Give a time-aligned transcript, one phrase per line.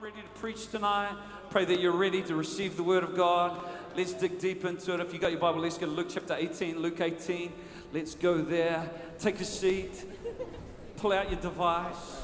[0.00, 1.14] ready to preach tonight.
[1.50, 3.60] Pray that you're ready to receive the word of God.
[3.94, 5.00] Let's dig deep into it.
[5.00, 6.78] If you got your Bible, let's go to Luke chapter 18.
[6.78, 7.52] Luke 18.
[7.92, 8.88] Let's go there.
[9.18, 10.06] Take a seat.
[10.96, 12.22] Pull out your device.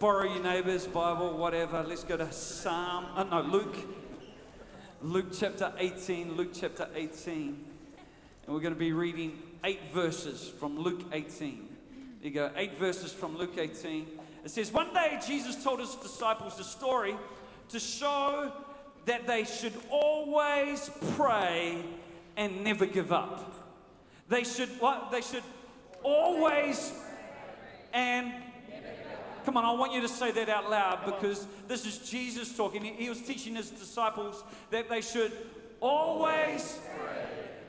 [0.00, 1.84] Borrow your neighbor's Bible, whatever.
[1.84, 3.06] Let's go to Psalm.
[3.16, 3.76] Oh, no, Luke.
[5.02, 6.36] Luke chapter 18.
[6.36, 7.64] Luke chapter 18.
[8.46, 11.68] And we're going to be reading eight verses from Luke 18.
[12.22, 12.50] There you go.
[12.56, 14.18] Eight verses from Luke 18.
[14.44, 17.16] It says, One day Jesus told his disciples a story
[17.68, 18.52] to show
[19.04, 21.82] that they should always pray
[22.36, 23.54] and never give up.
[24.28, 25.10] They should what?
[25.10, 25.42] They should
[26.02, 26.92] always
[27.92, 28.32] and
[29.44, 32.84] come on, I want you to say that out loud because this is Jesus talking.
[32.84, 35.32] He was teaching his disciples that they should
[35.80, 36.78] always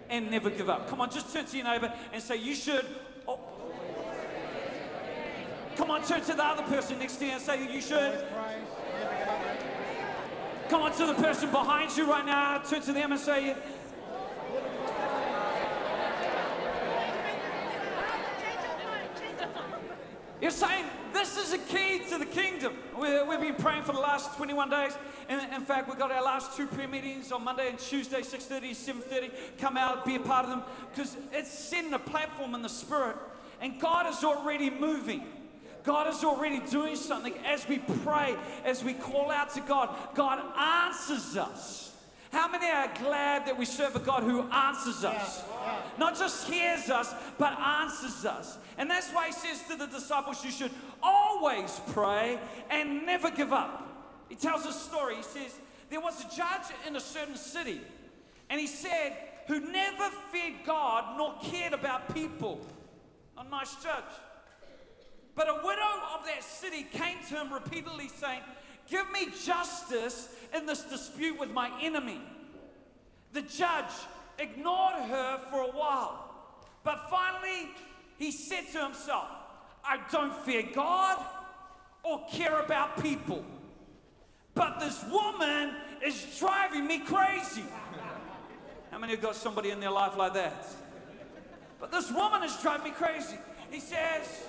[0.10, 0.88] and never give up.
[0.88, 2.86] Come on, just turn to your neighbor and say, You should.
[5.76, 8.26] Come on, turn to the other person next to you and say, You should.
[10.70, 12.60] Come on to the person behind you right now.
[12.60, 13.56] Turn to them and say,
[20.42, 22.74] You're saying this is a key to the kingdom.
[23.00, 24.92] we have been praying for the last 21 days.
[25.30, 28.72] And in fact, we've got our last two prayer meetings on Monday and Tuesday, 6.30,
[28.72, 29.32] 7.30.
[29.58, 30.64] Come out, be a part of them.
[30.92, 33.16] Because it's setting a platform in the spirit.
[33.62, 35.24] And God is already moving.
[35.84, 39.96] God is already doing something as we pray, as we call out to God.
[40.16, 41.94] God answers us.
[42.32, 45.44] How many are glad that we serve a God who answers us?
[45.48, 45.82] Yeah, yeah.
[46.00, 48.58] Not just hears us, but answers us.
[48.80, 50.72] And that's why he says to the disciples, You should
[51.04, 52.40] always pray
[52.72, 53.88] and never give up.
[54.30, 55.18] He tells a story.
[55.18, 55.60] He says,
[55.92, 57.82] There was a judge in a certain city,
[58.50, 59.16] and he said,
[59.48, 62.66] Who never feared God nor cared about people.
[63.38, 64.04] A nice judge.
[65.36, 68.42] But a widow of that city came to him repeatedly saying,
[68.90, 72.22] Give me justice in this dispute with my enemy.
[73.32, 73.92] The judge
[74.38, 76.30] ignored her for a while,
[76.84, 77.72] but finally
[78.18, 79.28] he said to himself,
[79.84, 81.24] I don't fear God
[82.04, 83.44] or care about people,
[84.54, 85.74] but this woman
[86.06, 87.64] is driving me crazy.
[88.92, 90.68] How many have got somebody in their life like that?
[91.80, 93.38] But this woman is driving me crazy.
[93.72, 94.46] He says,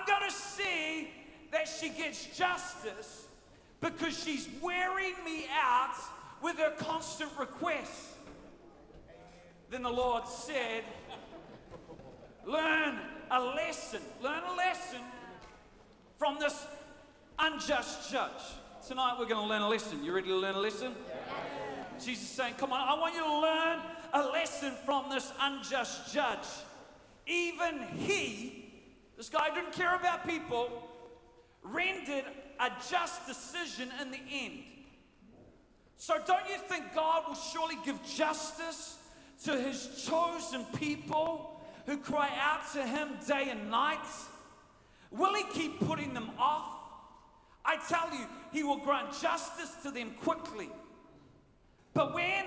[0.00, 1.08] I'm going to see
[1.52, 3.26] that she gets justice
[3.80, 5.94] because she's wearing me out
[6.42, 8.14] with her constant requests.
[9.70, 10.84] Then the Lord said,
[12.46, 12.98] Learn
[13.30, 15.00] a lesson, learn a lesson
[16.18, 16.66] from this
[17.38, 18.30] unjust judge.
[18.86, 20.02] Tonight we're going to learn a lesson.
[20.02, 20.94] You ready to learn a lesson?
[21.98, 22.04] Yes.
[22.06, 23.78] Jesus is saying, Come on, I want you to learn
[24.14, 26.46] a lesson from this unjust judge.
[27.26, 28.69] Even he,
[29.20, 30.82] this guy didn't care about people,
[31.62, 32.24] rendered
[32.58, 34.62] a just decision in the end.
[35.98, 38.96] So, don't you think God will surely give justice
[39.44, 43.98] to his chosen people who cry out to him day and night?
[45.10, 46.78] Will he keep putting them off?
[47.62, 50.70] I tell you, he will grant justice to them quickly.
[51.92, 52.46] But when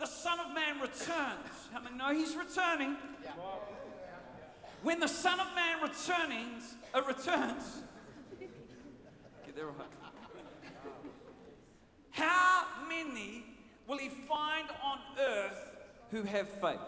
[0.00, 2.96] the Son of Man returns, how many know he's returning?
[4.86, 7.82] When the Son of Man returns, uh, returns,
[9.56, 9.88] right.
[12.12, 13.46] How many
[13.88, 15.58] will he find on earth
[16.12, 16.78] who have faith?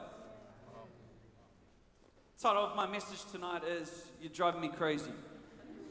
[2.40, 5.10] Title of my message tonight is You're Driving Me Crazy.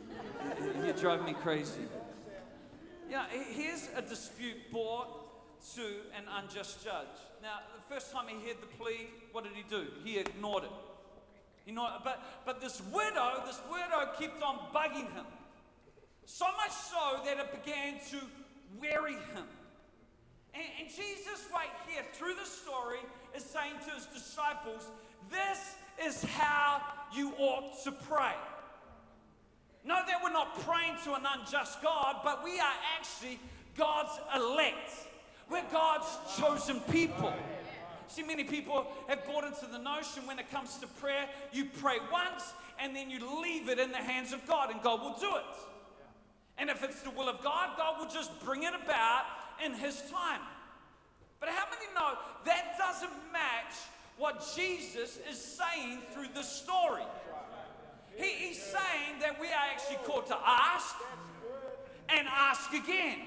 [0.86, 1.82] You're driving me crazy.
[3.10, 5.10] Yeah, here's a dispute brought
[5.76, 5.82] to
[6.16, 7.18] an unjust judge.
[7.42, 9.88] Now, the first time he heard the plea, what did he do?
[10.06, 10.87] He ignored it.
[11.68, 11.90] He know.
[12.02, 15.26] But, but this widow, this widow kept on bugging him.
[16.26, 18.26] So much so that it began to
[18.80, 19.44] weary him.
[20.54, 23.00] And, and Jesus, right here, through the story,
[23.36, 24.88] is saying to his disciples,
[25.30, 26.82] This is how
[27.14, 28.36] you ought to pray.
[29.84, 33.40] No, that we're not praying to an unjust God, but we are actually
[33.78, 34.92] God's elect.
[35.50, 36.08] We're God's
[36.40, 37.34] chosen people.
[38.08, 41.98] See, many people have bought into the notion when it comes to prayer, you pray
[42.12, 45.36] once and then you leave it in the hands of God, and God will do
[45.36, 45.56] it.
[46.58, 49.26] And if it's the will of God, God will just bring it about
[49.64, 50.42] in His time.
[51.40, 53.76] But how many know that doesn't match
[54.18, 57.04] what Jesus is saying through the story?
[58.16, 60.96] He, he's saying that we are actually called to ask
[62.10, 63.20] and ask again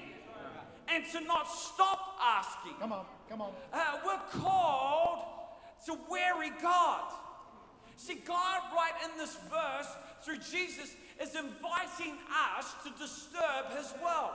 [0.87, 2.73] and to not stop asking.
[2.79, 3.53] Come on, come on.
[3.73, 5.25] Uh, we're called
[5.85, 7.13] to weary God.
[7.97, 9.87] See, God, right in this verse,
[10.23, 12.17] through Jesus is inviting
[12.57, 14.31] us to disturb his world.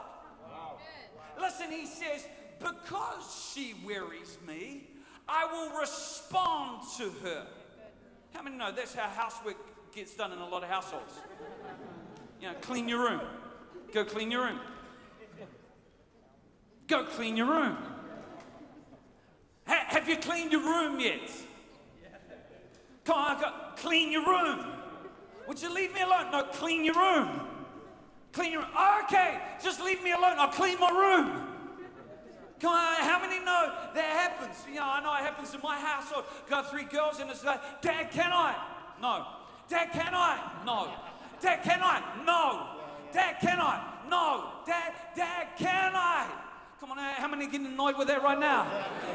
[1.41, 2.27] Listen, he says,
[2.59, 4.89] because she wearies me,
[5.29, 7.47] I will respond to her.
[8.33, 9.57] How many know that's how housework
[9.95, 11.15] gets done in a lot of households?
[12.41, 13.21] You know, clean your room.
[13.93, 14.61] Go clean your room.
[16.89, 17.77] Go clean your room.
[19.67, 21.31] Ha- have you cleaned your room yet?
[23.05, 24.67] Come on, go, clean your room.
[25.49, 26.31] Would you leave me alone?
[26.33, 27.41] No, clean your room.
[28.33, 28.71] Clean your room.
[29.05, 30.35] Okay, just leave me alone.
[30.39, 31.55] I'll clean my room.
[32.61, 34.65] Come on, how many know that happens?
[34.69, 36.25] You know, I know it happens in my household.
[36.49, 38.57] Got three girls and it's like, Dad, can I?
[39.01, 39.27] No.
[39.69, 40.41] Dad, can I?
[40.65, 40.91] No.
[41.41, 42.03] Dad, can I?
[42.25, 42.69] No.
[43.13, 43.83] Dad, can I?
[44.09, 44.53] No.
[44.67, 46.27] Dad, Dad, can I?
[46.81, 48.67] Come on, how many getting annoyed with that right now?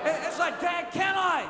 [0.03, 1.45] It's like, Dad, can I?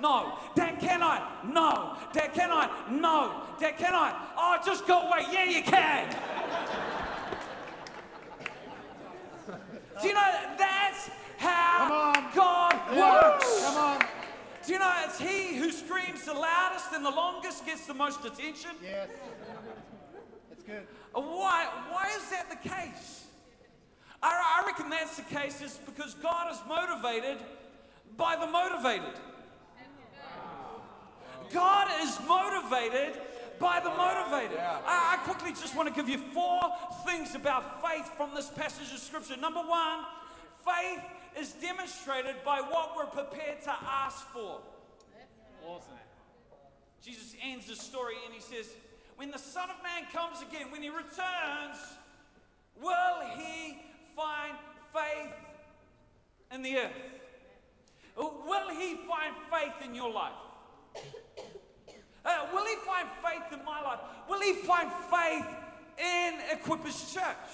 [0.00, 0.38] No.
[0.54, 1.20] Dad, can I?
[1.44, 1.96] No.
[2.14, 2.70] Dad, can I?
[2.90, 3.42] No.
[3.60, 4.14] Dad, can I?
[4.38, 5.26] Oh, just go away.
[5.30, 6.08] Yeah, you can.
[10.00, 13.62] Do you know that's how God works?
[13.62, 14.00] Come on.
[14.66, 18.24] Do you know it's He who screams the loudest and the longest gets the most
[18.24, 18.70] attention?
[18.82, 19.08] Yes.
[20.48, 20.86] That's good.
[21.12, 23.19] Why, why is that the case?
[24.22, 27.38] I, I reckon that's the case is because God is motivated
[28.16, 29.14] by the motivated.
[31.52, 33.20] God is motivated
[33.58, 34.58] by the motivated.
[34.58, 36.60] I, I quickly just want to give you four
[37.06, 39.36] things about faith from this passage of scripture.
[39.36, 40.04] Number one,
[40.64, 41.02] faith
[41.38, 44.60] is demonstrated by what we're prepared to ask for.
[45.66, 45.92] Awesome.
[47.02, 48.72] Jesus ends the story and he says,
[49.16, 51.78] When the Son of Man comes again, when he returns,
[52.80, 53.78] will he
[54.20, 54.56] find
[54.92, 55.32] faith
[56.52, 56.92] in the earth?
[58.16, 60.32] Will he find faith in your life?
[62.24, 64.00] Uh, will he find faith in my life?
[64.28, 65.46] Will he find faith
[65.98, 67.50] in Equippers Church?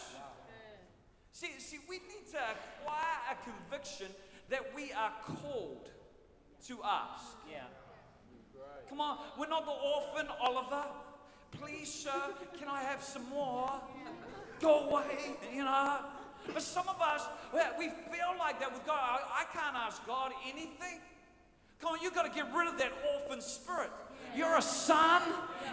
[1.32, 4.08] See, see, we need to acquire a conviction
[4.48, 5.90] that we are called
[6.66, 7.36] to ask.
[7.48, 7.60] Yeah.
[8.88, 10.84] Come on, we're not the orphan Oliver.
[11.52, 13.70] Please, sir, can I have some more?
[14.60, 15.98] Go away, you know.
[16.52, 17.26] But some of us,
[17.78, 18.98] we feel like that with God.
[18.98, 21.00] I, I can't ask God anything.
[21.80, 23.90] Come on, you've got to get rid of that orphan spirit.
[24.34, 25.22] You're a son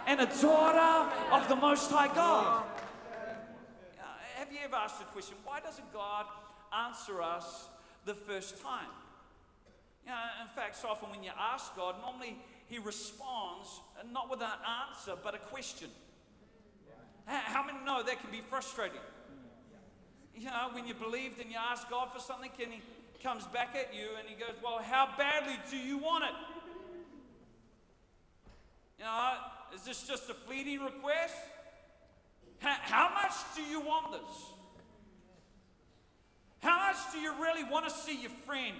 [0.06, 2.64] and a daughter of the Most High God.
[3.98, 4.04] Uh,
[4.36, 6.26] have you ever asked the question, why doesn't God
[6.86, 7.68] answer us
[8.04, 8.86] the first time?
[10.04, 12.36] You know, in fact, so often when you ask God, normally
[12.66, 13.80] He responds
[14.12, 14.48] not with an
[14.90, 15.88] answer, but a question.
[17.26, 19.00] How many know that can be frustrating?
[20.36, 22.82] You know, when you believed and you ask God for something, and He
[23.22, 26.30] comes back at you and He goes, Well, how badly do you want it?
[28.98, 29.32] You know,
[29.74, 31.36] is this just a fleeting request?
[32.58, 34.46] How, how much do you want this?
[36.60, 38.74] How much do you really want to see your friend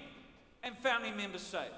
[0.62, 1.74] and family member saved?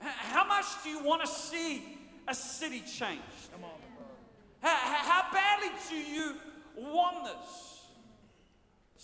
[0.00, 1.82] How much do you want to see
[2.28, 3.48] a city changed?
[4.60, 6.34] How, how how badly do you
[6.76, 7.73] want this?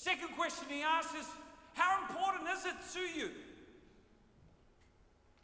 [0.00, 1.26] Second question he asks is,
[1.74, 3.28] how important is it to you?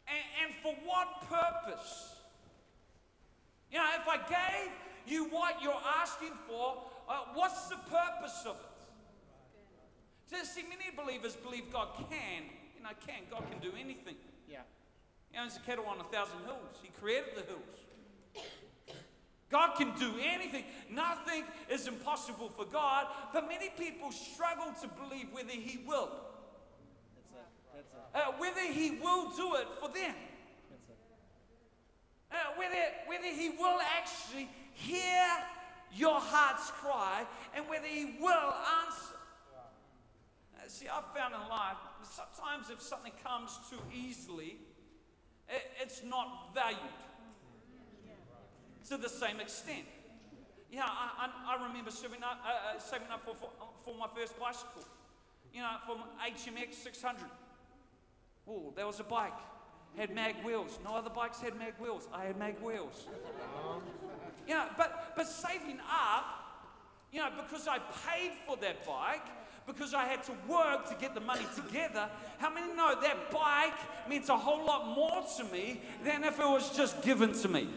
[0.07, 2.15] And, and for what purpose?
[3.71, 4.71] You know, if I gave
[5.05, 10.35] you what you're asking for, uh, what's the purpose of it?
[10.35, 13.29] So, see, many believers believe God can, you know, can.
[13.29, 14.15] God can do anything.
[14.49, 14.61] Yeah.
[15.29, 16.81] He owns a cattle on a thousand hills.
[16.81, 17.85] He created the hills.
[19.49, 20.65] God can do anything.
[20.89, 26.09] Nothing is impossible for God, but many people struggle to believe whether He will.
[28.13, 30.15] Uh, whether He will do it for them.
[32.29, 32.75] Uh, whether,
[33.05, 35.25] whether He will actually hear
[35.95, 37.25] your heart's cry
[37.55, 38.53] and whether He will
[38.85, 39.15] answer.
[40.57, 44.57] Uh, see, I've found in life, sometimes if something comes too easily,
[45.47, 46.79] it, it's not valued
[48.87, 49.85] to the same extent.
[50.71, 53.49] Yeah, I, I, I remember saving up, uh, uh, saving up for, for,
[53.83, 54.83] for my first bicycle.
[55.53, 57.23] You know, from HMX 600.
[58.49, 59.33] Oh, that was a bike.
[59.95, 60.77] Had mag wheels.
[60.83, 62.07] No other bikes had mag wheels.
[62.13, 63.07] I had mag wheels.
[64.47, 66.25] Know, but, but saving up,
[67.11, 69.25] you know, because I paid for that bike,
[69.65, 74.09] because I had to work to get the money together, how many know that bike
[74.09, 77.67] means a whole lot more to me than if it was just given to me?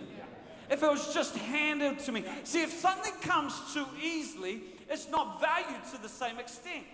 [0.70, 2.24] If it was just handed to me.
[2.44, 6.84] See, if something comes too easily, it's not valued to the same extent.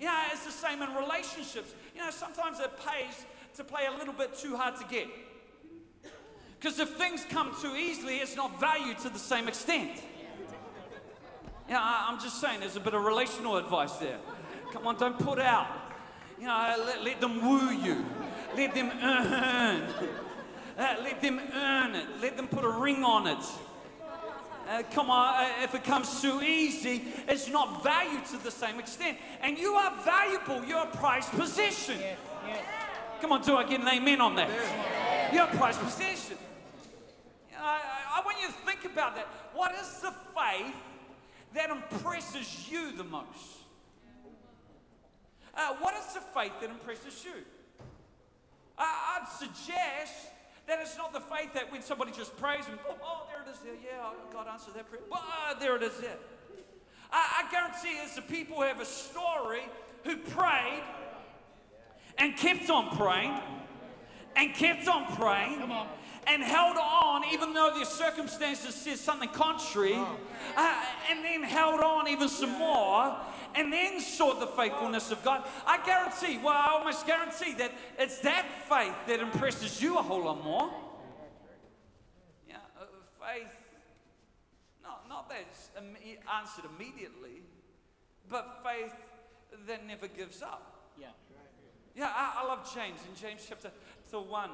[0.00, 1.72] You know, it's the same in relationships.
[1.94, 3.24] You know, sometimes it pays
[3.56, 5.06] to play a little bit too hard to get.
[6.58, 10.02] Because if things come too easily, it's not valued to the same extent.
[11.68, 14.18] Yeah, I- I'm just saying, there's a bit of relational advice there.
[14.72, 15.68] Come on, don't put out.
[16.40, 18.04] You know, let, let them woo you.
[18.56, 19.84] Let them earn.
[20.76, 22.06] Uh, let them earn it.
[22.20, 23.44] Let them put a ring on it.
[24.68, 28.78] Uh, come on, uh, if it comes too easy, it's not valued to the same
[28.78, 29.18] extent.
[29.42, 30.64] And you are valuable.
[30.64, 31.98] You're a prized possession.
[32.00, 32.64] Yes, yes.
[33.20, 34.48] Come on, do I get an amen on that?
[35.32, 36.38] You're a prized possession.
[37.58, 37.80] I,
[38.16, 39.28] I, I want you to think about that.
[39.52, 40.74] What is the faith
[41.54, 43.58] that impresses you the most?
[45.54, 47.42] Uh, what is the faith that impresses you?
[48.78, 50.30] I, I'd suggest
[50.66, 53.54] that it's not the faith that when somebody just prays and, oh, oh, there it
[53.54, 53.74] is there.
[53.74, 55.02] Yeah, God answered that prayer.
[55.12, 56.16] Uh, there it is there.
[57.12, 59.62] I, I guarantee it's the people who have a story
[60.04, 60.82] who prayed
[62.18, 63.38] and kept on praying
[64.36, 65.60] and kept on praying
[66.26, 69.94] and held on even though their circumstances said something contrary
[70.56, 73.16] uh, and then held on even some more
[73.54, 75.44] and then saw the faithfulness of God.
[75.66, 80.24] I guarantee, well, I almost guarantee that it's that faith that impresses you a whole
[80.24, 80.72] lot more.
[82.48, 82.84] Yeah, uh,
[83.20, 83.54] faith,
[84.82, 87.42] not, not that it's imme- answered immediately,
[88.28, 88.94] but faith
[89.66, 90.90] that never gives up.
[91.00, 91.08] Yeah.
[91.96, 93.70] Yeah, I, I love James in James chapter
[94.10, 94.50] 1.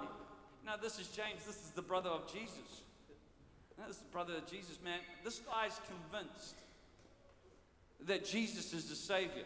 [0.65, 2.83] Now, this is James, this is the brother of Jesus.
[3.87, 4.99] This is the brother of Jesus, man.
[5.25, 6.55] This guy's convinced
[8.07, 9.45] that Jesus is the Savior.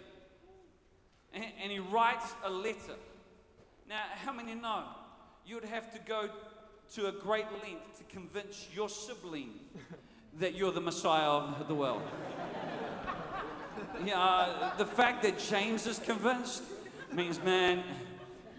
[1.33, 2.97] And, and he writes a letter.
[3.89, 4.85] Now, how many know
[5.47, 6.29] you would have to go
[6.95, 9.51] to a great length to convince your sibling
[10.39, 12.03] that you're the Messiah of the world?
[14.05, 16.63] Yeah, uh, the fact that James is convinced
[17.13, 17.83] means, man,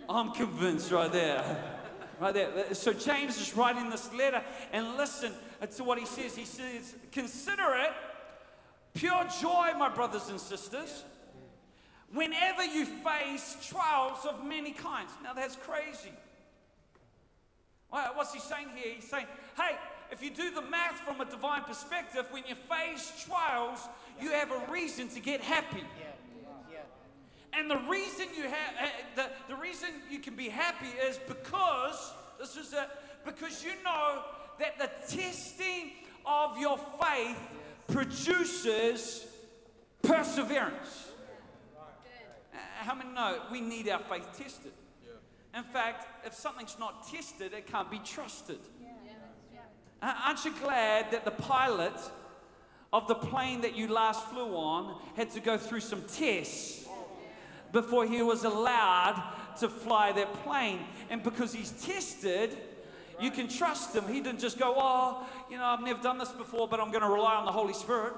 [0.08, 1.75] I'm convinced right there.
[2.20, 2.74] Right there.
[2.74, 4.42] So James is writing this letter,
[4.72, 6.36] and listen uh, to what he says.
[6.36, 7.92] He says, Consider it
[8.94, 11.04] pure joy, my brothers and sisters,
[12.14, 15.12] whenever you face trials of many kinds.
[15.24, 16.12] Now that's crazy.
[17.90, 18.94] What's he saying here?
[18.96, 19.78] He's saying, hey,
[20.12, 23.80] if you do the math from a divine perspective, when you face trials,
[24.22, 25.84] you have a reason to get happy.
[26.00, 26.15] Yeah.
[27.56, 27.62] Yeah.
[27.62, 32.14] And the reason you have uh, the, the reason you can be happy is because
[32.40, 32.90] this is it
[33.26, 34.22] because you know
[34.60, 35.92] that the testing
[36.26, 37.38] of your faith
[37.88, 39.26] produces
[40.02, 41.10] perseverance.
[42.54, 44.72] Uh, How many know we need our faith tested?
[45.56, 48.60] In fact, if something's not tested, it can't be trusted.
[50.02, 51.94] Uh, Aren't you glad that the pilot
[52.92, 56.85] of the plane that you last flew on had to go through some tests
[57.72, 59.22] before he was allowed
[59.60, 60.80] to fly that plane?
[61.10, 62.58] And because he's tested,
[63.20, 64.08] you can trust him.
[64.08, 67.04] He didn't just go, Oh, you know, I've never done this before, but I'm going
[67.04, 68.14] to rely on the Holy Spirit.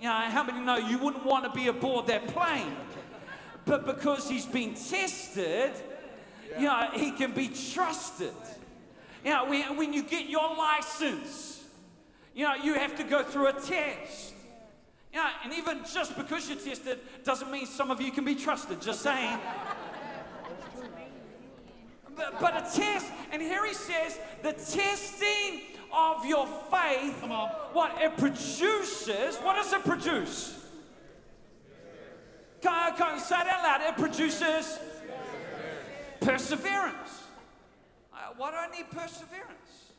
[0.00, 2.74] You know, how many know you wouldn't want to be aboard that plane?
[3.66, 5.72] But because he's been tested,
[6.58, 8.32] you know, he can be trusted.
[9.24, 11.62] You know, when, when you get your license,
[12.34, 14.32] you know, you have to go through a test.
[15.12, 18.80] Know, and even just because you're tested doesn't mean some of you can be trusted.
[18.80, 19.38] Just saying.
[22.16, 25.62] But, but a test, and here he says, the testing
[25.92, 27.22] of your faith,
[27.72, 30.56] what it produces, what does it produce?
[32.68, 33.80] On, come say it out loud.
[33.88, 34.78] It produces
[36.20, 37.24] perseverance.
[38.12, 39.92] Uh, why do I need perseverance?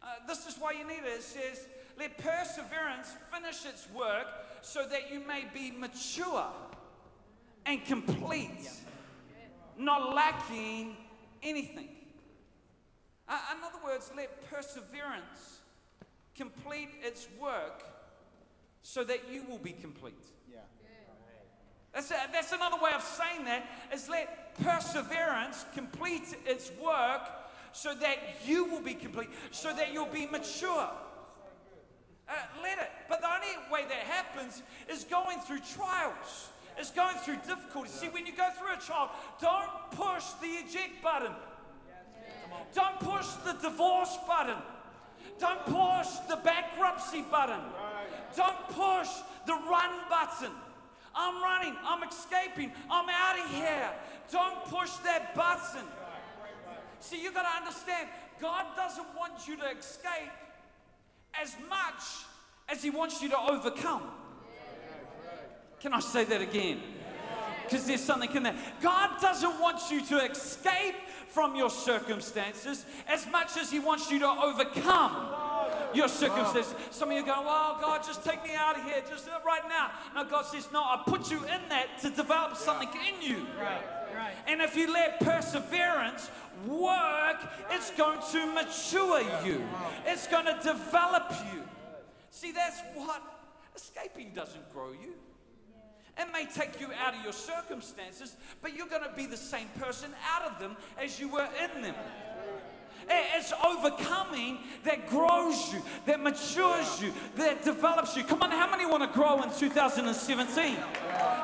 [0.00, 1.18] Uh, this is why you need it.
[1.18, 1.66] It says,
[1.98, 4.26] let perseverance finish its work
[4.62, 6.46] so that you may be mature
[7.66, 8.70] and complete,
[9.76, 10.96] not lacking
[11.42, 11.88] anything.
[13.28, 15.58] Uh, in other words, let perseverance
[16.34, 17.84] complete its work
[18.82, 20.14] so that you will be complete.
[20.50, 20.60] Yeah.
[21.92, 27.28] That's, a, that's another way of saying that is let perseverance complete its work
[27.72, 30.88] so that you will be complete, so that you'll be mature.
[32.28, 32.90] Uh, let it.
[33.08, 37.94] But the only way that happens is going through trials, is going through difficulties.
[37.94, 41.32] See, when you go through a trial, don't push the eject button.
[42.74, 44.56] Don't push the divorce button.
[45.38, 47.60] Don't push the bankruptcy button.
[48.36, 49.08] Don't push
[49.46, 50.52] the run button.
[51.14, 51.74] I'm running.
[51.84, 52.72] I'm escaping.
[52.90, 53.90] I'm out of here.
[54.30, 55.86] Don't push that button.
[57.00, 58.08] See, you've got to understand,
[58.40, 60.30] God doesn't want you to escape
[61.40, 62.02] as much
[62.68, 64.02] as He wants you to overcome.
[65.80, 66.80] Can I say that again?
[67.68, 68.56] because there's something in there.
[68.80, 70.94] God doesn't want you to escape
[71.28, 75.34] from your circumstances as much as He wants you to overcome
[75.94, 76.74] your circumstances.
[76.90, 79.90] Some of you go, well, God, just take me out of here, just right now.
[80.14, 83.46] No, God says, no, I put you in that to develop something in you.
[83.60, 83.82] Right,
[84.46, 86.30] And if you let perseverance
[86.66, 87.36] work,
[87.70, 89.64] it's going to mature you,
[90.06, 91.62] it's going to develop you.
[92.30, 93.22] See, that's what
[93.74, 95.14] escaping doesn't grow you.
[96.18, 99.68] It may take you out of your circumstances, but you're going to be the same
[99.78, 101.94] person out of them as you were in them.
[103.10, 108.24] It's overcoming that grows you, that matures you, that develops you.
[108.24, 110.76] Come on, how many want to grow in 2017?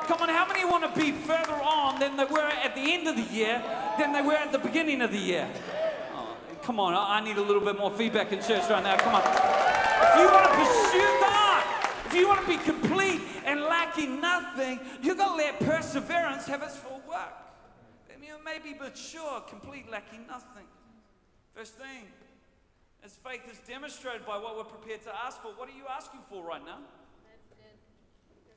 [0.07, 3.07] Come on, how many want to be further on than they were at the end
[3.07, 3.63] of the year
[3.97, 5.49] than they were at the beginning of the year?
[6.15, 8.97] Oh, come on, I need a little bit more feedback in church right now.
[8.97, 9.23] Come on.
[9.23, 11.63] If you want to pursue God,
[12.05, 16.61] if you want to be complete and lacking nothing, you've got to let perseverance have
[16.61, 17.33] its full work.
[18.09, 20.65] I you may be mature, complete, lacking nothing.
[21.55, 22.03] First thing,
[23.01, 26.19] as faith is demonstrated by what we're prepared to ask for, what are you asking
[26.29, 26.79] for right now?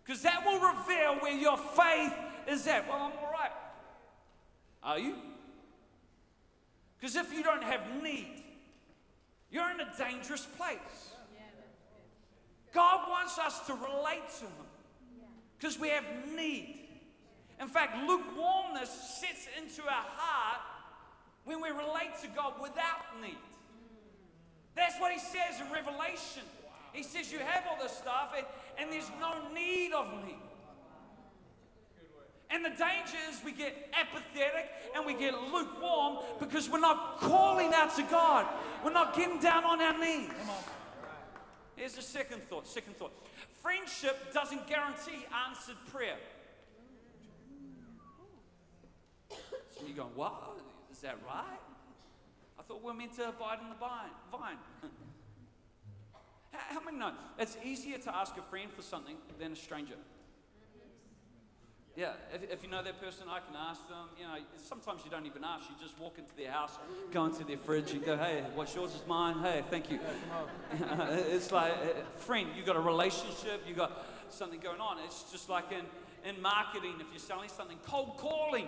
[0.04, 2.12] Because that will reveal where your faith
[2.48, 2.88] is at.
[2.88, 3.52] Well, I'm all right.
[4.82, 5.14] Are you?
[6.98, 8.42] Because if you don't have need,
[9.50, 11.12] you're in a dangerous place.
[12.74, 14.66] God wants us to relate to Him
[15.56, 16.88] because we have need.
[17.60, 20.60] In fact, lukewarmness sits into our heart
[21.48, 23.38] when we relate to God without need.
[24.76, 26.42] That's what he says in Revelation.
[26.92, 28.44] He says, You have all this stuff, and,
[28.78, 30.36] and there's no need of me.
[32.50, 37.72] And the danger is we get apathetic and we get lukewarm because we're not calling
[37.74, 38.46] out to God.
[38.84, 40.30] We're not getting down on our knees.
[41.76, 42.66] Here's a second thought.
[42.66, 43.12] Second thought.
[43.62, 46.16] Friendship doesn't guarantee answered prayer.
[49.30, 50.58] So you're going, what?
[50.98, 51.60] Is that right?
[52.58, 54.56] I thought we are meant to abide in the vine.
[56.50, 59.94] How many know it's easier to ask a friend for something than a stranger?
[61.94, 64.08] Yeah, if, if, you know that person, I can ask them.
[64.18, 65.70] You know, sometimes you don't even ask.
[65.70, 66.76] You just walk into their house,
[67.12, 69.38] go into their fridge, and go, "Hey, what's yours is mine.
[69.38, 70.00] Hey, thank you."
[71.30, 73.62] it's like, uh, friend, you got a relationship.
[73.68, 74.98] You got something going on.
[75.04, 75.84] It's just like in
[76.28, 78.66] in marketing, if you're selling something, cold calling.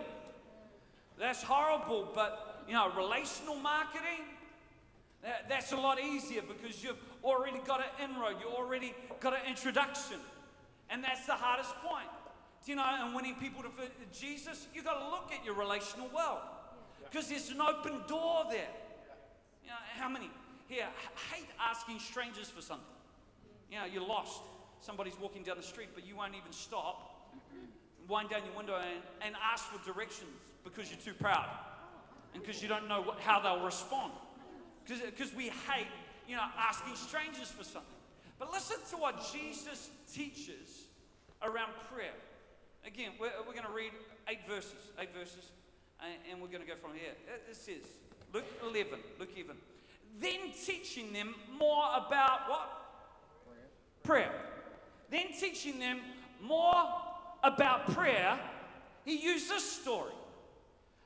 [1.21, 4.25] That's horrible, but you know, relational marketing,
[5.23, 9.41] that, that's a lot easier because you've already got an inroad, you already got an
[9.47, 10.17] introduction.
[10.89, 12.09] And that's the hardest point.
[12.65, 13.69] Do you know, and winning people to
[14.19, 16.41] Jesus, you've got to look at your relational world
[17.05, 18.71] because there's an open door there.
[19.63, 20.31] You know, how many
[20.69, 20.87] here
[21.31, 22.87] hate asking strangers for something?
[23.71, 24.41] You know, you're lost.
[24.81, 27.31] Somebody's walking down the street, but you won't even stop,
[28.09, 30.31] wind down your window, and, and ask for directions
[30.65, 31.49] because you're too proud
[32.35, 34.13] and because you don't know what, how they'll respond.
[34.87, 35.87] Because we hate,
[36.29, 37.91] you know, asking strangers for something.
[38.39, 40.87] But listen to what Jesus teaches
[41.43, 42.15] around prayer.
[42.87, 43.93] Again, we're, we're going to read
[44.29, 45.53] eight verses, eight verses,
[46.01, 47.13] and, and we're going to go from here.
[47.29, 47.83] Uh, it says,
[48.33, 49.57] Luke 11, Luke 11.
[50.19, 52.71] Then teaching them more about what?
[54.03, 54.31] Prayer.
[54.31, 54.33] prayer.
[55.11, 56.01] Then teaching them
[56.43, 56.85] more
[57.43, 58.39] about prayer,
[59.05, 60.13] he used this story.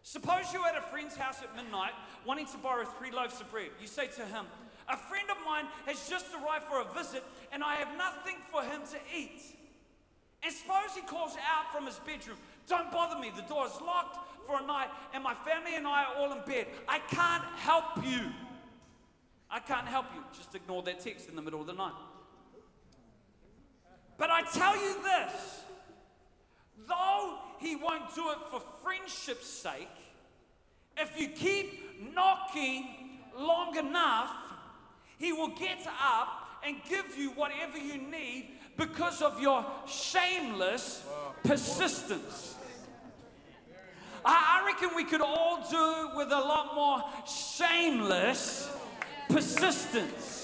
[0.05, 1.93] Suppose you're at a friend's house at midnight
[2.27, 3.71] wanting to borrow three loaves of bread.
[3.81, 4.45] You say to him,
[4.87, 8.63] A friend of mine has just arrived for a visit and I have nothing for
[8.63, 9.41] him to eat.
[10.43, 12.37] And suppose he calls out from his bedroom,
[12.69, 16.05] Don't bother me, the door is locked for a night and my family and I
[16.05, 16.67] are all in bed.
[16.87, 18.31] I can't help you.
[19.51, 20.23] I can't help you.
[20.37, 21.95] Just ignore that text in the middle of the night.
[24.19, 25.63] But I tell you this
[26.87, 29.89] though he won't do it for friendship's sake,
[30.97, 32.87] if you keep knocking
[33.37, 34.31] long enough,
[35.19, 41.05] he will get up and give you whatever you need because of your shameless
[41.43, 42.57] persistence.
[44.25, 48.71] I, reckon we could all do with a lot more shameless
[49.29, 50.44] persistence.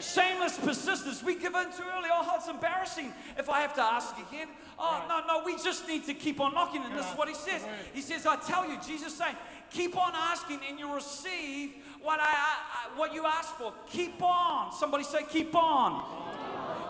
[0.00, 1.22] Shameless persistence.
[1.22, 2.08] We give in too early.
[2.12, 4.48] Oh, it's embarrassing if I have to ask again.
[4.78, 6.82] Oh, no, no, we just need to keep on knocking.
[6.82, 7.62] And this is what he says.
[7.94, 9.36] He says, I tell you, Jesus saying,
[9.70, 13.72] keep on asking and you'll receive what, I, I what you ask for.
[13.88, 14.72] Keep on.
[14.72, 16.04] Somebody say, keep on.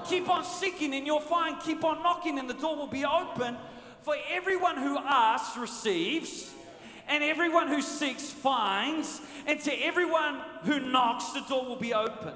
[0.09, 1.61] Keep on seeking and you'll find.
[1.61, 3.57] Keep on knocking and the door will be open.
[4.03, 6.53] For everyone who asks receives,
[7.09, 12.33] and everyone who seeks finds, and to everyone who knocks, the door will be open.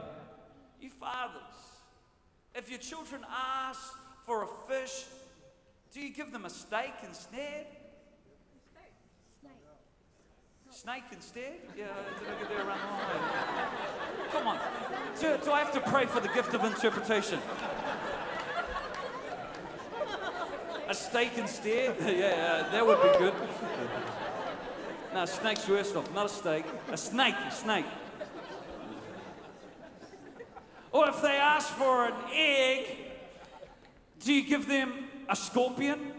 [1.01, 1.41] Fathers,
[2.55, 5.07] if your children ask for a fish,
[5.93, 7.67] Do you give them a steak instead?
[10.71, 11.59] Snake instead?
[11.77, 11.89] Yeah,
[12.21, 14.31] did I get there around the?
[14.31, 14.59] Come on.
[15.21, 17.41] Do, do I have to pray for the gift of interpretation?
[20.89, 21.97] A steak instead?
[22.01, 23.35] yeah, that would be good.
[25.13, 26.15] No, snake's worst off.
[26.15, 26.65] Not a steak.
[26.93, 27.85] A snake, a snake.
[30.93, 32.97] Or if they ask for an egg,
[34.21, 34.93] do you give them
[35.29, 36.13] a scorpion?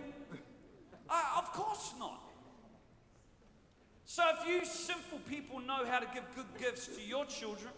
[1.09, 2.21] Uh, of course not.
[4.05, 7.71] So if you sinful people know how to give good gifts to your children,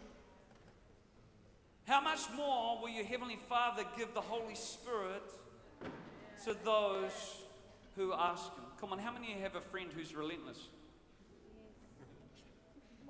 [1.85, 5.23] how much more will your Heavenly Father give the Holy Spirit
[6.45, 7.11] to those
[7.95, 8.63] who ask Him?
[8.79, 10.57] Come on, how many of you have a friend who's relentless?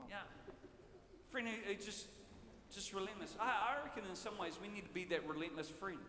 [0.09, 0.17] Yeah.
[1.29, 2.07] Friend who, who just
[2.73, 3.35] just relentless.
[3.39, 5.99] I, I reckon in some ways we need to be that relentless friend.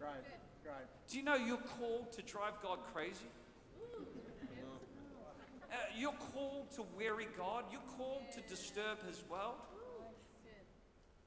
[0.00, 0.10] Right,
[0.66, 0.86] right.
[1.08, 3.30] Do you know you're called to drive God crazy?
[5.72, 7.64] Uh, you're called to weary God.
[7.72, 9.54] You're called to disturb His world.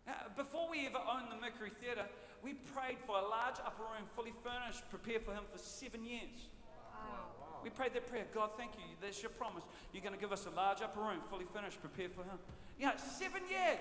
[0.07, 2.05] Uh, before we ever owned the Mercury Theatre,
[2.43, 6.49] we prayed for a large upper room, fully furnished, prepared for Him for seven years.
[7.63, 8.25] We prayed that prayer.
[8.31, 8.83] God, thank you.
[9.01, 9.63] That's your promise.
[9.91, 12.37] You're going to give us a large upper room, fully furnished, prepared for Him.
[12.79, 13.79] You know, seven years.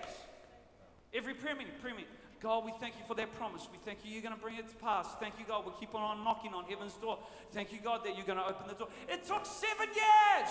[1.14, 2.10] Every prayer meeting, prayer meeting.
[2.42, 3.66] God, we thank you for that promise.
[3.72, 5.06] We thank you you're going to bring it to pass.
[5.20, 7.18] Thank you, God, we'll keep on knocking on heaven's door.
[7.52, 8.88] Thank you, God, that you're going to open the door.
[9.08, 10.50] It took seven years.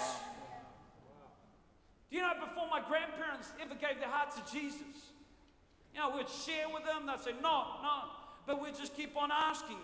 [2.10, 5.14] Do you know, before my grandparents ever gave their heart to Jesus,
[5.94, 7.06] you know, we'd share with them.
[7.06, 8.10] They'd say, no, no.
[8.48, 9.78] But we'd just keep on asking,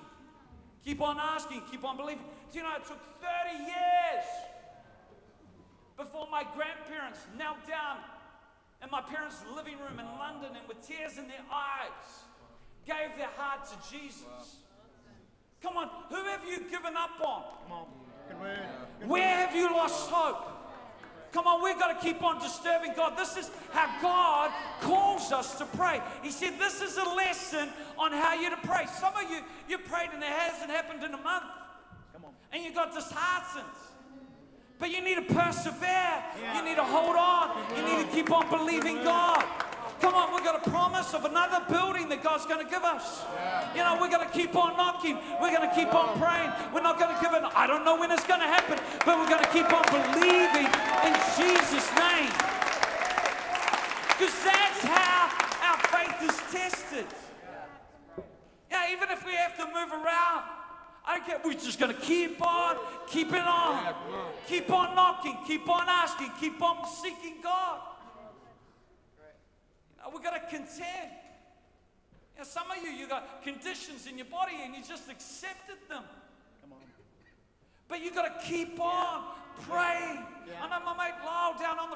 [0.83, 2.25] keep on asking, keep on believing.
[2.51, 4.25] Do you know, it took 30 years
[5.97, 7.97] before my grandparents knelt down
[8.83, 12.23] in my parents' living room in London and with tears in their eyes
[12.85, 14.57] gave their heart to Jesus.
[15.61, 17.43] Come on, who have you given up on?
[17.63, 17.85] Come on.
[18.29, 18.59] Good word.
[18.99, 20.59] Good Where have you lost hope?
[21.31, 23.17] Come on, we've got to keep on disturbing God.
[23.17, 26.01] This is how God calls us to pray.
[26.23, 28.87] He said, This is a lesson on how you to pray.
[28.99, 31.45] Some of you, you prayed and it hasn't happened in a month.
[32.13, 32.31] Come on.
[32.51, 33.67] And you got disheartened.
[34.79, 36.23] But you need to persevere.
[36.55, 37.59] You need to hold on.
[37.75, 39.43] You need to keep on believing God.
[39.99, 43.19] Come on, we've got a promise of another building that God's going to give us.
[43.75, 45.19] You know, we're going to keep on knocking.
[45.41, 46.49] We're going to keep on praying.
[46.73, 47.43] We're not going to give it.
[47.43, 50.71] I don't know when it's going to happen, but we're going to keep on believing
[51.03, 52.31] in Jesus' name.
[54.15, 55.27] Because that's how
[55.67, 57.05] our faith is tested.
[58.71, 60.58] Yeah, even if we have to move around,
[61.09, 61.43] I don't.
[61.43, 63.95] We're just going to keep on keeping on.
[64.47, 65.37] Keep on knocking.
[65.47, 66.29] Keep on asking.
[66.39, 67.79] Keep on seeking God.
[69.97, 71.09] You know, we've got to contend.
[72.35, 75.77] You know, some of you, you got conditions in your body and you just accepted
[75.89, 76.03] them.
[76.61, 76.79] Come on.
[77.87, 79.23] But you got to keep on
[79.67, 80.23] praying.
[80.47, 80.63] Yeah.
[80.63, 81.88] I know my mate Lyle down on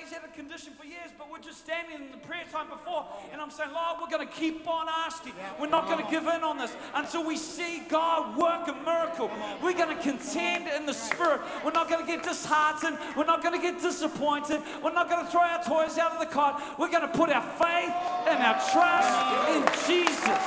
[0.00, 3.06] he's had a condition for years, but we're just standing in the prayer time before,
[3.32, 5.32] and I'm saying, Lord, we're going to keep on asking.
[5.60, 9.30] We're not going to give in on this until we see God work a miracle.
[9.62, 11.40] We're going to contend in the spirit.
[11.64, 12.98] We're not going to get disheartened.
[13.16, 14.62] We're not going to get disappointed.
[14.82, 16.62] We're not going to throw our toys out of the cart.
[16.78, 17.92] We're going to put our faith
[18.28, 19.10] and our trust
[19.50, 20.42] in Jesus.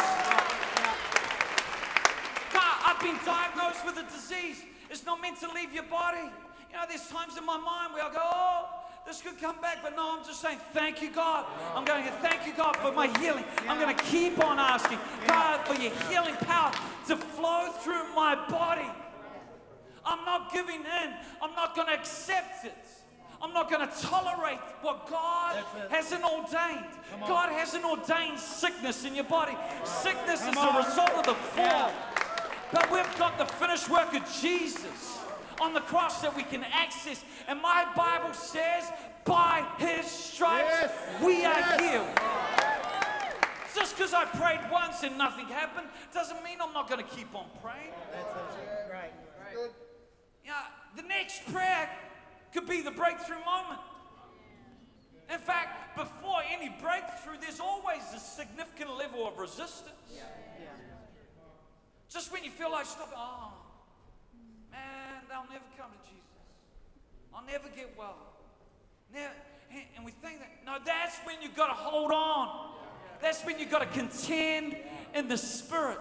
[2.54, 4.64] God, I've been diagnosed with a disease.
[4.90, 6.32] It's not meant to leave your body.
[6.70, 9.78] You know, there's times in my mind where I go, oh, this could come back,
[9.82, 11.46] but no, I'm just saying, thank you, God.
[11.74, 13.46] I'm going to thank you, God, for my healing.
[13.68, 16.74] I'm going to keep on asking, God, for your healing power
[17.08, 18.88] to flow through my body.
[20.06, 21.14] I'm not giving in.
[21.42, 22.76] I'm not going to accept it.
[23.42, 26.92] I'm not going to tolerate what God hasn't ordained.
[27.28, 29.56] God hasn't ordained sickness in your body.
[29.86, 31.64] Sickness is Come a result of the fall.
[31.64, 31.92] Yeah.
[32.74, 35.20] But we've got the finished work of Jesus
[35.62, 37.24] on the cross that we can access.
[37.48, 38.92] And my Bible says,
[39.26, 41.22] by his stripes, Yes.
[41.22, 41.80] we are Yes.
[41.82, 42.20] healed.
[43.76, 47.34] Just because I prayed once and nothing happened doesn't mean I'm not going to keep
[47.36, 47.94] on praying.
[48.12, 48.92] That's it.
[48.92, 49.14] Right.
[49.40, 49.72] Right.
[50.44, 50.64] Yeah,
[50.96, 51.90] the next prayer
[52.54, 53.80] could be the breakthrough moment.
[55.30, 59.92] In fact, before any breakthrough, there's always a significant level of resistance.
[60.10, 60.24] Yeah.
[62.10, 63.54] Just when you feel like stop, oh, ah,
[64.72, 66.24] man, they'll never come to Jesus.
[67.34, 68.18] I'll never get well.
[69.14, 69.34] Never,
[69.96, 72.76] and- we think that, no, that's when you've got to hold on.
[73.22, 74.78] That's when you've got to contend
[75.14, 76.00] in the spirit.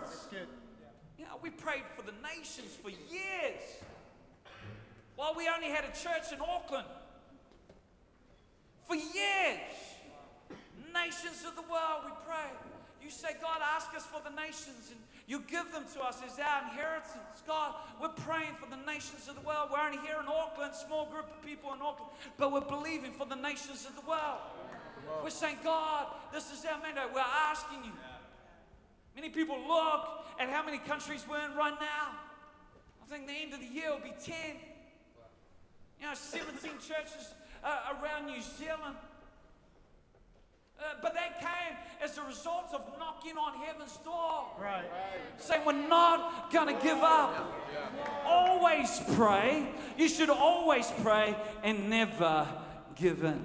[1.18, 3.62] You know, we prayed for the nations for years.
[5.16, 6.86] While we only had a church in Auckland.
[8.86, 9.60] For years.
[10.92, 12.56] Nations of the world, we prayed.
[13.02, 16.38] You say, God, ask us for the nations, and you give them to us as
[16.38, 17.42] our inheritance.
[17.46, 19.70] God, we're praying for the nations of the world.
[19.72, 23.26] We're only here in Auckland, small group of people in Auckland, but we're believing for
[23.26, 24.38] the nations of the world.
[25.22, 27.12] We're saying, God, this is our mandate.
[27.12, 27.92] We're asking you.
[29.14, 32.14] Many people look at how many countries we're in right now.
[33.02, 34.34] I think the end of the year will be 10.
[36.00, 37.34] You know, 17 churches
[37.64, 38.96] uh, around New Zealand.
[40.78, 41.78] Uh, but that came
[42.72, 44.46] of knocking on heaven's door.
[44.60, 44.84] Right.
[45.38, 47.52] Saying, We're not going to give up.
[48.24, 49.68] Always pray.
[49.96, 52.48] You should always pray and never
[52.94, 53.44] give in.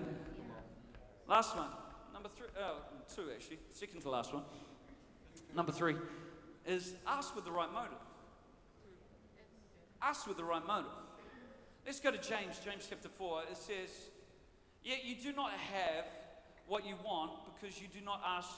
[1.28, 1.70] Last one.
[2.14, 2.48] Number three.
[2.58, 2.74] Uh,
[3.14, 3.60] two, actually.
[3.72, 4.44] Second to last one.
[5.56, 5.96] Number three
[6.66, 7.98] is ask with the right motive.
[10.02, 10.92] Ask with the right motive.
[11.86, 13.44] Let's go to James, James chapter 4.
[13.52, 13.90] It says,
[14.84, 16.06] Yet you do not have
[16.68, 18.50] what you want because you do not ask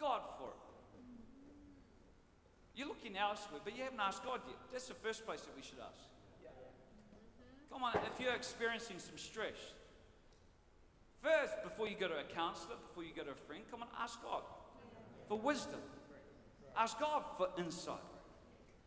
[0.00, 0.62] God for it.
[2.74, 4.56] You're looking elsewhere, but you haven't asked God yet.
[4.70, 6.06] That's the first place that we should ask.
[7.72, 9.58] Come on, if you're experiencing some stress,
[11.22, 13.88] first, before you go to a counselor, before you go to a friend, come on,
[14.00, 14.42] ask God
[15.28, 15.80] for wisdom.
[16.76, 17.96] Ask God for insight.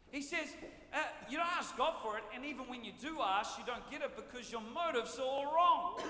[0.10, 0.48] He says,
[0.94, 0.98] uh,
[1.30, 4.02] you don't ask God for it, and even when you do ask, you don't get
[4.02, 6.02] it because your motives are all wrong.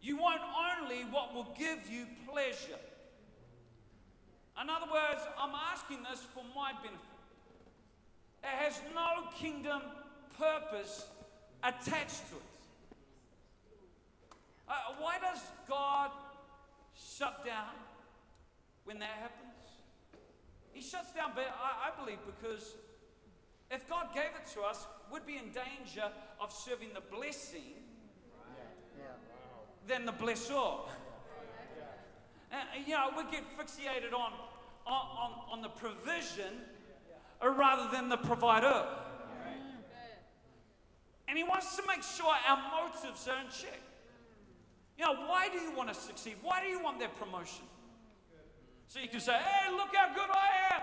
[0.00, 0.40] You want
[0.80, 2.78] only what will give you pleasure.
[4.60, 7.00] In other words, I'm asking this for my benefit.
[8.42, 9.82] It has no kingdom
[10.38, 11.06] purpose
[11.62, 12.42] attached to it.
[14.68, 16.10] Uh, why does God
[16.94, 17.74] shut down
[18.84, 19.42] when that happens?
[20.72, 22.74] He shuts down, but I, I believe because
[23.70, 27.85] if God gave it to us, we'd be in danger of serving the blessing
[29.86, 30.80] than the blessor.
[32.52, 34.32] Uh, you know, we get fixated on,
[34.86, 36.54] on, on, the provision
[37.42, 38.86] rather than the provider.
[41.28, 43.80] And he wants to make sure our motives are in check.
[44.96, 46.36] You know, why do you want to succeed?
[46.42, 47.64] Why do you want that promotion?
[48.88, 50.82] So you can say, hey, look how good I am.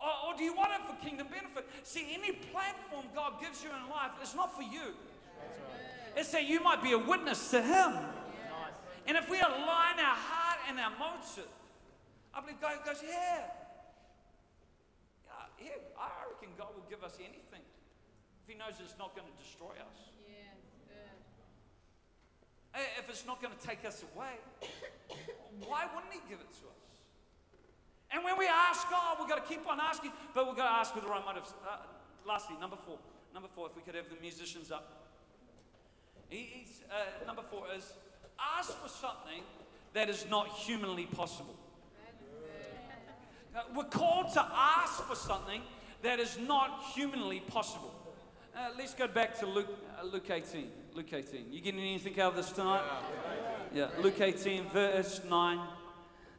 [0.00, 1.68] Or, or, do you want it for kingdom benefit?
[1.82, 4.94] See, any platform God gives you in life is not for you.
[6.18, 7.94] It's that you might be a witness to Him.
[9.06, 11.46] And if we align our heart and our motive,
[12.34, 13.46] I believe God goes, yeah.
[15.62, 17.62] Yeah, I reckon God will give us anything
[18.42, 20.10] if He knows it's not going to destroy us.
[22.98, 24.42] If it's not going to take us away,
[25.66, 26.86] why wouldn't He give it to us?
[28.10, 30.76] And when we ask God, we've got to keep on asking, but we've got to
[30.78, 31.54] ask with the right motives.
[31.62, 31.78] Uh,
[32.26, 32.98] lastly, number four.
[33.32, 35.07] Number four, if we could have the musicians up.
[36.28, 37.92] He's, uh, number four is
[38.58, 39.42] ask for something
[39.94, 41.56] that is not humanly possible.
[43.56, 45.62] Uh, we're called to ask for something
[46.02, 47.94] that is not humanly possible.
[48.54, 50.70] Uh, let's go back to Luke, uh, Luke 18.
[50.94, 51.46] Luke 18.
[51.50, 52.82] You getting anything out of this tonight?
[53.72, 53.88] Yeah.
[54.00, 55.58] Luke 18, verse 9.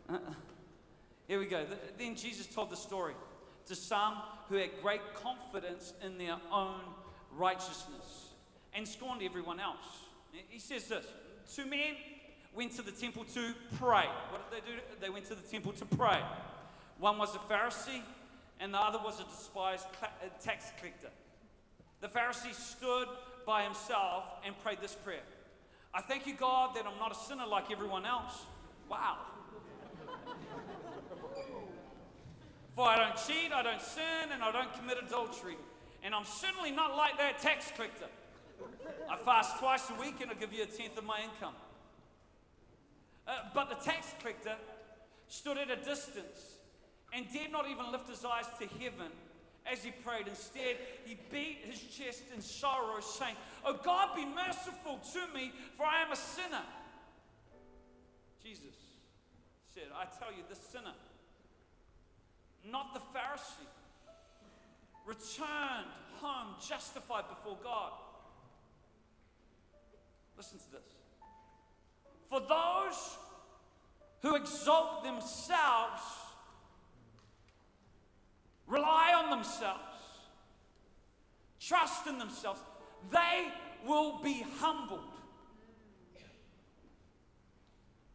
[0.08, 0.18] Uh,
[1.28, 1.66] here we go.
[1.98, 3.14] Then Jesus told the story
[3.66, 4.16] to some
[4.50, 6.82] who had great confidence in their own
[7.32, 8.29] righteousness
[8.74, 9.86] and scorned everyone else.
[10.50, 11.06] He says this
[11.54, 11.96] Two men
[12.54, 14.06] went to the temple to pray.
[14.30, 14.78] What did they do?
[15.02, 16.22] They went to the temple to pray.
[17.00, 18.02] One was a Pharisee,
[18.60, 20.08] and the other was a despised uh,
[20.44, 21.10] tax collector.
[22.02, 23.08] The Pharisee stood
[23.46, 25.24] by himself and prayed this prayer
[25.94, 28.46] I thank you, God, that I'm not a sinner like everyone else.
[28.90, 29.18] Wow.
[32.76, 35.58] For I don't cheat, I don't sin, and I don't commit adultery.
[36.04, 38.06] And I'm certainly not like that tax collector.
[39.10, 41.56] I fast twice a week and I'll give you a tenth of my income.
[43.28, 44.56] Uh, but the tax collector
[45.28, 46.58] stood at a distance
[47.14, 49.12] and dared not even lift his eyes to heaven
[49.72, 50.28] as he prayed.
[50.28, 55.86] Instead, he beat his chest in sorrow, saying, Oh God, be merciful to me, for
[55.86, 56.64] I am a sinner.
[58.44, 58.76] Jesus
[59.74, 60.94] said, I tell you, the sinner,
[62.66, 63.68] not the Pharisee,
[65.06, 65.92] returned
[66.22, 67.92] home justified before God.
[70.40, 70.96] Listen to this.
[72.30, 73.18] For those
[74.22, 76.02] who exalt themselves,
[78.66, 79.82] rely on themselves,
[81.60, 82.62] trust in themselves,
[83.12, 83.50] they
[83.86, 85.02] will be humbled.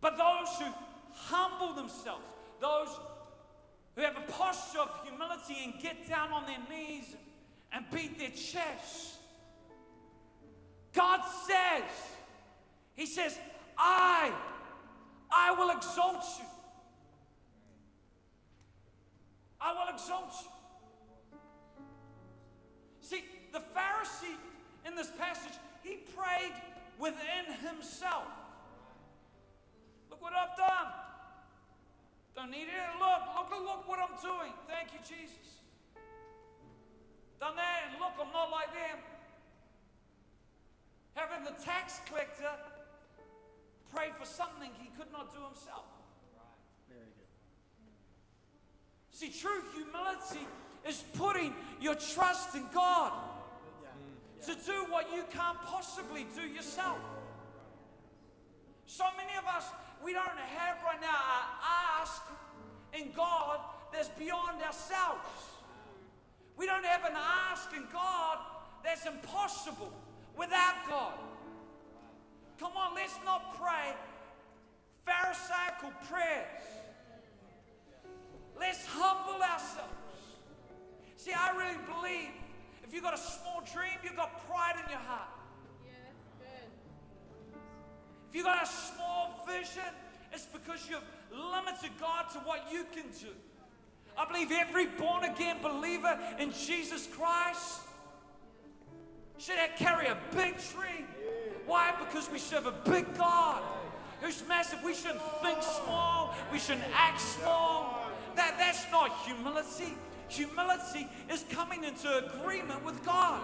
[0.01, 0.73] But those who
[1.13, 2.25] humble themselves,
[2.59, 2.89] those
[3.97, 7.05] who have a posture of humility and get down on their knees
[7.71, 9.17] and beat their chest,
[10.95, 12.14] God says,
[12.95, 13.39] He says,
[13.77, 14.33] I
[15.31, 16.47] I will exalt you.
[19.61, 20.51] I will exalt you.
[23.01, 24.37] See, the Pharisee
[24.87, 26.55] in this passage, he prayed
[26.99, 28.29] within himself.
[30.09, 30.93] Look what I've done.
[32.37, 33.01] Don't need it.
[33.01, 34.53] Look, look, look what I'm doing.
[34.69, 35.63] Thank you, Jesus.
[37.41, 38.99] Done that, and look, I'm not like them.
[41.15, 42.51] Having the tax collector
[43.95, 45.85] pray for something he could not do himself.
[49.11, 50.47] See, true humility
[50.89, 53.13] is putting your trust in God
[54.45, 56.99] to do what you can't possibly do yourself.
[58.87, 59.67] So many of us,
[60.05, 62.23] we don't have right now our ask
[62.93, 63.61] in God
[63.93, 65.53] that's beyond ourselves.
[66.57, 68.39] We don't have an ask in God
[68.85, 69.93] that's impossible
[70.37, 71.15] without God.
[72.59, 73.95] Come on, let's not pray
[75.05, 76.65] Pharisaical prayers.
[78.59, 79.93] Let's humble ourselves.
[81.17, 82.31] See, I really believe
[82.83, 85.29] if you've got a small dream, you've got pride in your heart.
[88.29, 89.83] If you've got a small vision,
[90.33, 93.33] it's because you've limited God to what you can do.
[94.17, 97.81] I believe every born again believer in Jesus Christ
[99.39, 101.07] should carry a big dream.
[101.67, 101.93] Why?
[101.99, 103.63] Because we serve a big God
[104.21, 104.83] who's massive.
[104.85, 108.01] We shouldn't think small, we shouldn't act small.
[108.37, 109.95] That, that's not humility.
[110.29, 113.41] Humility is coming into agreement with God.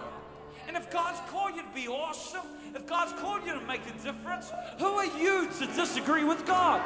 [0.67, 4.03] And if God's called you to be awesome, if God's called you to make a
[4.03, 6.81] difference, who are you to disagree with God?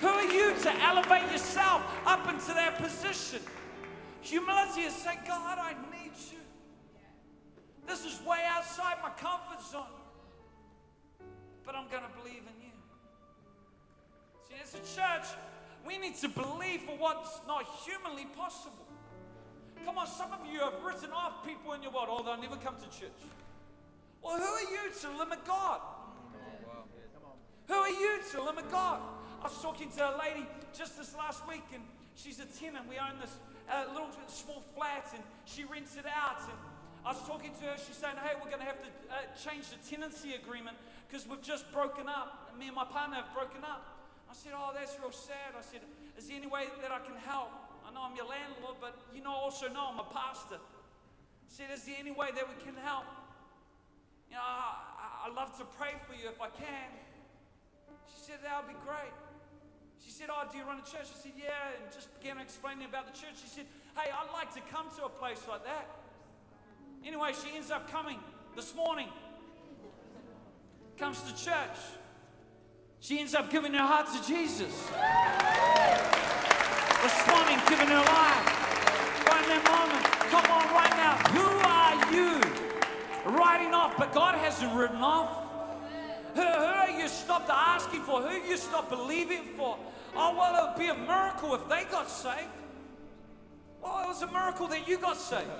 [0.00, 3.40] Who are you to elevate yourself up into that position?
[4.20, 6.38] Humility is saying, God, I need you.
[7.86, 9.82] This is way outside my comfort zone.
[11.64, 12.74] But I'm going to believe in you.
[14.48, 15.28] See, as a church,
[15.86, 18.86] we need to believe for what's not humanly possible.
[19.84, 22.56] Come on, some of you have written off people in your world, oh, they'll never
[22.56, 23.12] come to church.
[24.22, 25.80] Well, who are you to limit God?
[27.68, 29.00] Who are you to limit God?
[29.40, 31.82] I was talking to a lady just this last week, and
[32.14, 32.88] she's a tenant.
[32.88, 33.36] We own this
[33.70, 36.40] uh, little small flat, and she rents it out.
[36.40, 36.58] And
[37.04, 37.76] I was talking to her.
[37.76, 41.44] She's saying, "Hey, we're going to have to uh, change the tenancy agreement because we've
[41.44, 42.56] just broken up.
[42.58, 43.84] Me and my partner have broken up."
[44.24, 45.84] I said, "Oh, that's real sad." I said,
[46.16, 47.52] "Is there any way that I can help?
[47.84, 51.68] I know I'm your landlord, but you know also know I'm a pastor." I said,
[51.76, 53.04] "Is there any way that we can help?
[54.32, 56.88] You know, I, I, I'd love to pray for you if I can."
[58.16, 59.12] She said, "That would be great."
[60.00, 61.08] She said, Oh, do you run a church?
[61.08, 63.40] I said, Yeah, and just began explaining about the church.
[63.40, 63.64] She said,
[63.96, 65.88] Hey, I'd like to come to a place like that.
[67.06, 68.18] Anyway, she ends up coming
[68.56, 69.08] this morning.
[70.98, 71.76] Comes to church.
[73.00, 74.90] She ends up giving her heart to Jesus.
[77.28, 79.26] Morning, giving her life.
[79.28, 80.04] Right in that moment.
[80.32, 81.14] Come on, right now.
[81.36, 83.36] Who are you?
[83.36, 85.42] Writing off, but God hasn't written off.
[86.34, 88.22] Who, who are you stopped asking for?
[88.22, 89.76] Who you stopped believing for?
[90.16, 92.48] Oh, well, it would be a miracle if they got saved.
[93.82, 95.50] Well, it was a miracle that you got saved.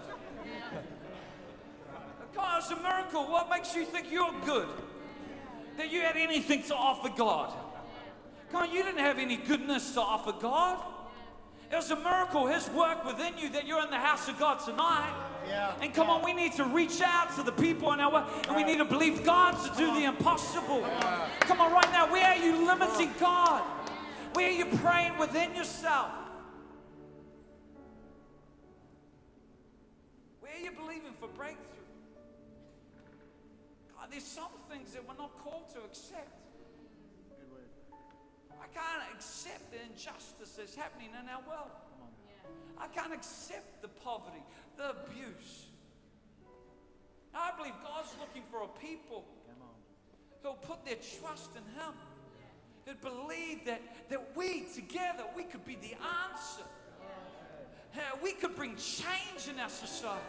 [2.34, 3.24] God, it's a miracle.
[3.24, 4.68] What makes you think you're good?
[5.76, 7.52] That you had anything to offer God?
[8.50, 10.82] Come on, you didn't have any goodness to offer God.
[11.72, 14.60] It was a miracle, His work within you, that you're in the house of God
[14.64, 15.12] tonight.
[15.48, 15.74] Yeah.
[15.80, 18.56] And come on, we need to reach out to the people in our way, and
[18.56, 20.86] we need to believe God to do the impossible.
[21.40, 23.62] Come on, right now, where are you limiting God?
[24.34, 26.10] Where are you praying within yourself?
[30.40, 31.73] Where are you believing for breakthrough?
[34.04, 36.28] God, there's some things that we're not called to accept.
[38.52, 41.70] I can't accept the injustice that's happening in our world.
[42.76, 44.42] I can't accept the poverty,
[44.76, 45.68] the abuse.
[47.34, 49.24] I believe God's looking for a people
[50.42, 51.94] who'll put their trust in Him,
[52.84, 55.96] that believe that, that we together, we could be the
[56.28, 56.64] answer.
[57.94, 60.20] Uh, we could bring change in our society.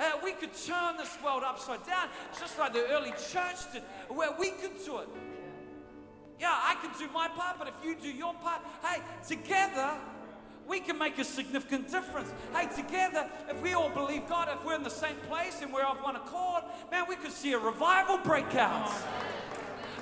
[0.00, 4.30] Uh, we could turn this world upside down, just like the early church did, where
[4.38, 5.08] we could do it.
[6.40, 9.90] Yeah, I can do my part, but if you do your part, hey, together,
[10.66, 12.32] we can make a significant difference.
[12.54, 15.84] Hey, together, if we all believe God, if we're in the same place and we're
[15.84, 18.90] of one accord, man, we could see a revival break out.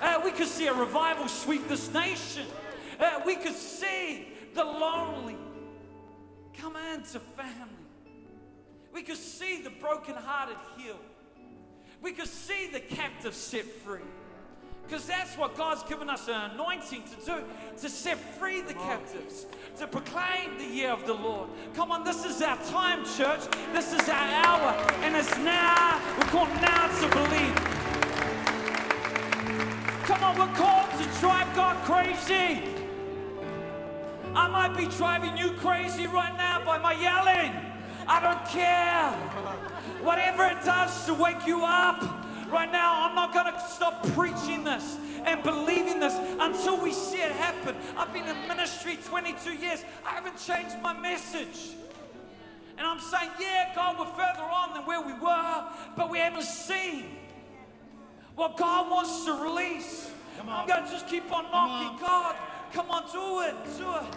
[0.01, 2.47] Uh, we could see a revival sweep this nation.
[3.01, 5.37] Uh, we could see the lonely
[6.57, 7.88] come into family.
[8.93, 10.99] We could see the brokenhearted healed.
[12.01, 14.01] We could see the captive set free.
[14.87, 17.45] Because that's what God's given us an anointing to do,
[17.83, 19.45] to set free the captives,
[19.77, 21.51] to proclaim the year of the Lord.
[21.75, 23.41] Come on, this is our time, church.
[23.75, 24.71] This is our hour.
[25.03, 27.55] And it's now, we're called now to believe.
[30.05, 32.63] Come on, we're called to drive God crazy.
[34.35, 37.53] I might be driving you crazy right now by my yelling.
[38.09, 39.11] I don't care.
[40.03, 42.03] Whatever it does to wake you up.
[42.51, 44.97] Right now, I'm not going to stop preaching this
[45.27, 47.77] and believing this until we see it happen.
[47.95, 49.85] I've been in ministry 22 years.
[50.07, 51.75] I haven't changed my message.
[52.79, 56.45] And I'm saying, yeah, God, we're further on than where we were, but we haven't
[56.45, 57.05] seen
[58.35, 60.11] what God wants to release.
[60.41, 62.01] I'm going to just keep on knocking.
[62.01, 62.37] God,
[62.73, 64.17] come on, do it, do it.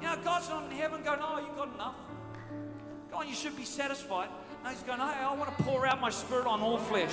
[0.00, 1.94] You know, God's not in heaven going, oh, you got enough.
[3.26, 4.28] You should be satisfied.
[4.64, 7.12] No, he's going, hey, I want to pour out my spirit on all flesh.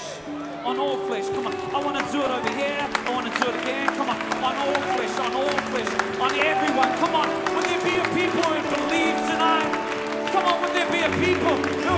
[0.63, 1.27] On all flesh.
[1.29, 1.53] Come on.
[1.73, 2.77] I want to do it over here.
[2.79, 3.87] I want to do it again.
[3.97, 4.17] Come on.
[4.43, 5.13] On all flesh.
[5.19, 5.89] On all flesh.
[6.21, 6.89] On everyone.
[6.99, 7.27] Come on.
[7.55, 10.29] Would there be a people who believe tonight?
[10.31, 10.61] Come on.
[10.61, 11.95] Would there be a people who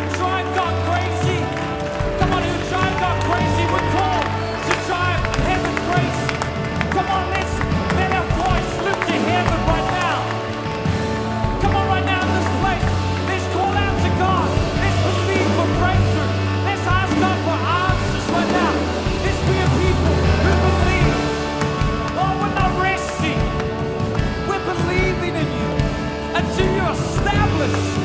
[27.70, 27.97] Thank you.